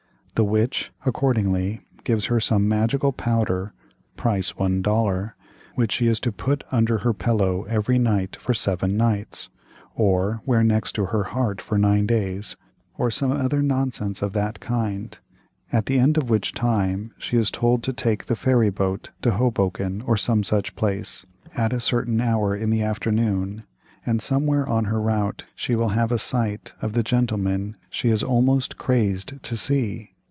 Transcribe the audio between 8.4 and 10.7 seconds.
seven nights, or wear